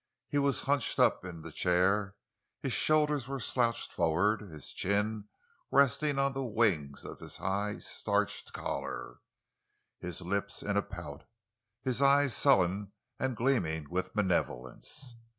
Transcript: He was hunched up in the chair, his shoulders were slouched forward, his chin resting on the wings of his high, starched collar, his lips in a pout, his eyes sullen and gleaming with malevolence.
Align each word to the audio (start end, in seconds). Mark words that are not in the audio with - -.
He 0.29 0.39
was 0.39 0.63
hunched 0.63 0.99
up 0.99 1.23
in 1.23 1.43
the 1.43 1.51
chair, 1.51 2.15
his 2.63 2.73
shoulders 2.73 3.27
were 3.27 3.39
slouched 3.39 3.93
forward, 3.93 4.41
his 4.41 4.73
chin 4.73 5.27
resting 5.69 6.17
on 6.17 6.33
the 6.33 6.43
wings 6.43 7.05
of 7.05 7.19
his 7.19 7.37
high, 7.37 7.77
starched 7.77 8.51
collar, 8.51 9.19
his 9.99 10.21
lips 10.23 10.63
in 10.63 10.75
a 10.75 10.81
pout, 10.81 11.25
his 11.83 12.01
eyes 12.01 12.35
sullen 12.35 12.91
and 13.19 13.37
gleaming 13.37 13.91
with 13.91 14.15
malevolence. 14.15 15.13